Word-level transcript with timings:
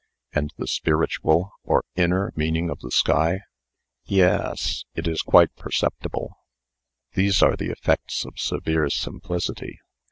"And 0.33 0.51
the 0.57 0.65
spiritual, 0.65 1.51
or 1.63 1.83
INNER 1.95 2.31
meaning 2.35 2.71
of 2.71 2.79
the 2.79 2.89
sky?" 2.89 3.41
"Ye 4.03 4.17
yes. 4.17 4.83
It 4.95 5.07
is 5.07 5.21
quite 5.21 5.55
perceptible." 5.55 6.33
"These 7.13 7.43
are 7.43 7.55
the 7.55 7.69
effects 7.69 8.25
of 8.25 8.39
severe 8.39 8.89
simplicity. 8.89 9.77